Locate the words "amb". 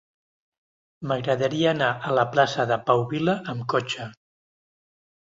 3.53-3.67